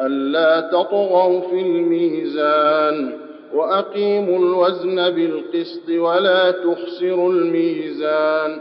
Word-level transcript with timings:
ألا 0.00 0.60
تطغوا 0.60 1.40
في 1.40 1.60
الميزان 1.60 3.12
وأقيموا 3.54 4.38
الوزن 4.38 5.10
بالقسط 5.10 5.88
ولا 5.90 6.50
تخسروا 6.50 7.32
الميزان 7.32 8.58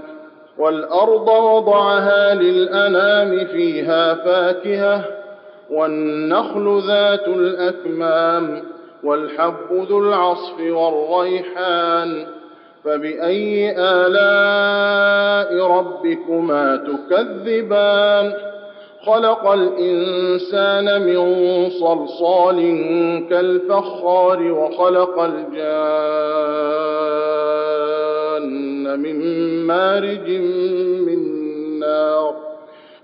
والأرض 0.57 1.27
وضعها 1.27 2.33
للأنام 2.35 3.45
فيها 3.45 4.13
فاكهة 4.13 5.05
والنخل 5.69 6.81
ذات 6.87 7.27
الأكمام 7.27 8.63
والحب 9.03 9.71
ذو 9.89 9.99
العصف 9.99 10.59
والريحان 10.59 12.25
فبأي 12.83 13.75
آلاء 13.77 15.67
ربكما 15.71 16.75
تكذبان 16.75 18.33
خلق 19.07 19.47
الإنسان 19.47 21.01
من 21.01 21.19
صلصال 21.69 22.59
كالفخار 23.29 24.51
وخلق 24.51 25.19
الجان 25.19 25.57
من 28.99 29.19
مارج 29.63 30.29
من 31.07 31.19
نار. 31.79 32.33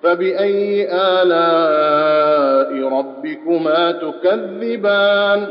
فبأي 0.03 0.87
آلاء 0.91 2.69
ربكما 2.99 3.91
تكذبان؟ 3.91 5.47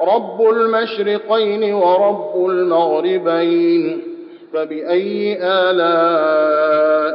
رب 0.00 0.42
المشرقين 0.50 1.74
ورب 1.74 2.50
المغربين. 2.50 4.02
فبأي 4.52 5.38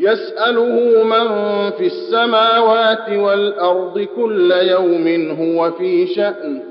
يسأله 0.00 1.02
من 1.04 1.28
في 1.70 1.86
السماوات 1.86 3.08
والأرض 3.10 4.06
كل 4.16 4.52
يوم 4.52 5.30
هو 5.40 5.70
في 5.70 6.06
شأن 6.06 6.62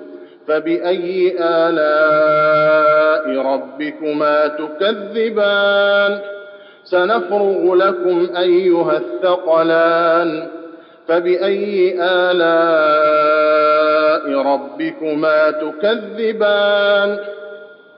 فبأي 0.48 1.36
آلاء 1.40 3.38
ربكما 3.46 4.48
تكذبان؟ 4.48 6.20
سنفرغ 6.84 7.76
لكم 7.76 8.28
أيها 8.38 8.98
الثقلان. 8.98 10.48
فبأي 11.08 11.96
آلاء 12.02 13.30
ربكما 14.42 15.52
تكذبان؟ 15.52 17.18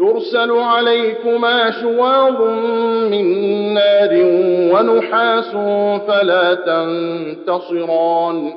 يرسل 0.00 0.50
عليكما 0.50 1.70
شواظ 1.70 2.40
من 3.10 3.24
نار 3.74 4.10
ونحاس 4.74 5.50
فلا 6.08 6.54
تنتصران. 6.54 8.52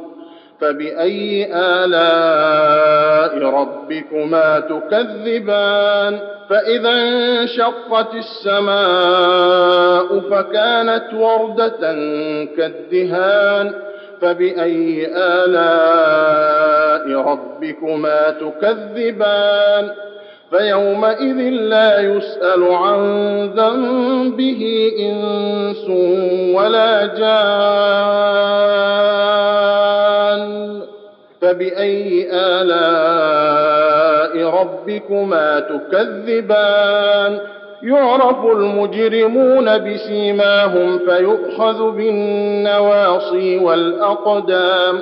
فبأي 0.61 1.47
آلاء 1.53 3.43
ربكما 3.43 4.59
تكذبان؟ 4.59 6.19
فإذا 6.49 6.91
انشقت 6.91 8.15
السماء 8.15 10.19
فكانت 10.19 11.13
وردة 11.13 11.93
كالدهان. 12.57 13.73
فبأي 14.21 15.07
آلاء 15.15 17.21
ربكما 17.21 18.29
تكذبان؟ 18.29 19.91
فيومئذ 20.57 21.37
لا 21.49 21.99
يسأل 21.99 22.63
عن 22.73 23.01
ذنبه 23.57 24.91
إنس 24.99 25.89
ولا 26.55 27.05
جان. 27.05 27.33
فبأي 31.41 32.27
آلاء 32.31 33.53
ربكما 34.61 35.59
تكذبان؟ 35.59 37.39
يعرف 37.83 38.45
المجرمون 38.45 39.77
بسيماهم 39.77 40.99
فيؤخذ 40.99 41.91
بالنواصي 41.91 43.57
والأقدام. 43.57 45.01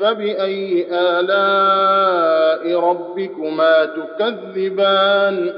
فبأي 0.00 0.86
آلاء 0.90 2.80
ربكما 2.80 3.84
تكذبان؟ 3.84 5.52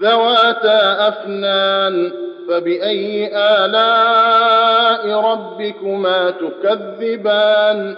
ذواتا 0.00 1.08
أفنان 1.08 2.10
فبأي 2.48 3.30
آلاء 3.36 5.20
ربكما 5.20 6.30
تكذبان؟ 6.30 7.96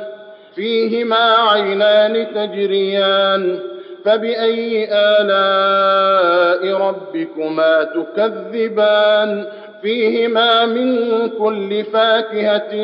فيهما 0.54 1.34
عينان 1.50 2.26
تجريان 2.34 3.58
فبأي 4.04 4.88
آلاء 4.92 6.76
ربكما 6.76 7.84
تكذبان؟ 7.84 9.46
فيهما 9.82 10.66
من 10.66 10.96
كل 11.38 11.84
فاكهة 11.84 12.74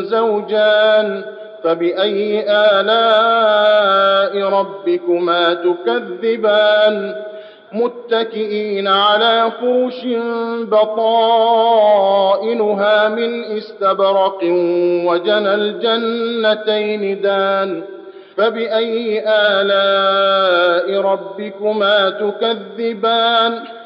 زوجان 0.00 1.24
فبأي 1.66 2.44
آلاء 2.48 4.48
ربكما 4.48 5.54
تكذبان؟ 5.54 7.14
متكئين 7.72 8.88
على 8.88 9.52
فرش 9.60 10.06
بطائنها 10.62 11.08
من 13.08 13.44
استبرق 13.44 14.38
وجنى 15.06 15.54
الجنتين 15.54 17.20
دان. 17.20 17.82
فبأي 18.36 19.22
آلاء 19.26 21.00
ربكما 21.00 22.10
تكذبان؟ 22.10 23.60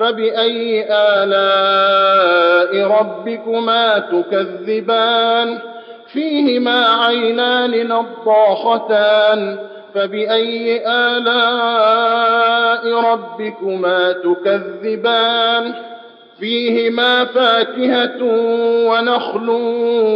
فبأي 0.00 0.86
آلاء 0.90 2.86
ربكما 3.00 3.98
تكذبان؟ 3.98 5.58
فيهما 6.12 6.86
عينان 7.04 7.88
نضاختان. 7.88 9.58
فبأي 9.94 10.82
آلاء 10.86 11.24
ربكما 13.12 14.12
تكذبان؟ 14.12 15.74
فيهما 16.40 17.24
فاكهة 17.24 18.18
ونخل 18.90 19.50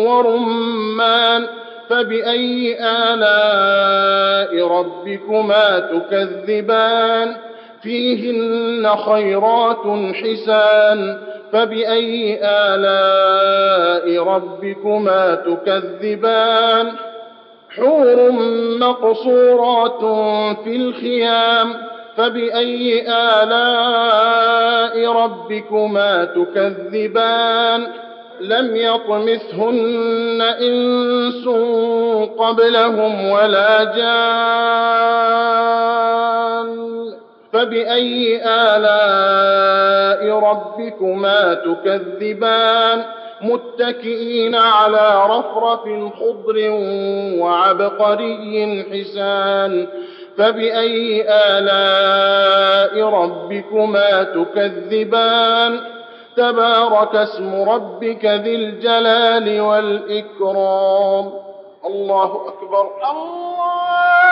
ورمان. 0.06 1.46
فبأي 1.90 2.76
آلاء 2.80 4.68
ربكما 4.68 5.78
تكذبان؟ 5.78 7.36
فيهن 7.84 8.96
خيرات 8.96 10.14
حسان 10.14 11.18
فبأي 11.52 12.38
آلاء 12.42 14.22
ربكما 14.24 15.34
تكذبان 15.34 16.92
حور 17.76 18.30
مقصورات 18.80 20.00
في 20.64 20.76
الخيام 20.76 21.74
فبأي 22.16 23.04
آلاء 23.42 25.12
ربكما 25.12 26.24
تكذبان 26.24 27.86
لم 28.40 28.76
يطمثهن 28.76 30.42
إنس 30.42 31.48
قبلهم 32.38 33.30
ولا 33.30 33.84
جان 33.84 36.03
فبأي 37.54 38.42
آلاء 38.46 40.38
ربكما 40.38 41.54
تكذبان؟ 41.54 43.04
متكئين 43.40 44.54
على 44.54 45.24
رفرف 45.26 45.80
خضر 46.18 46.70
وعبقري 47.40 48.84
حسان. 48.92 49.86
فبأي 50.38 51.24
آلاء 51.28 53.08
ربكما 53.08 54.22
تكذبان؟ 54.22 55.80
تبارك 56.36 57.16
اسم 57.16 57.70
ربك 57.70 58.24
ذي 58.24 58.54
الجلال 58.54 59.60
والإكرام. 59.60 61.32
الله 61.86 62.48
أكبر. 62.48 62.90
الله 63.10 64.23